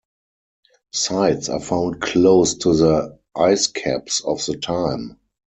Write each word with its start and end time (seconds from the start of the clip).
Sites 0.93 1.47
are 1.47 1.59
found 1.59 2.01
close 2.01 2.55
to 2.55 2.75
the 2.75 3.19
ice 3.35 3.67
caps 3.67 4.19
of 4.21 4.43
the 4.47 4.57
time. 4.57 5.19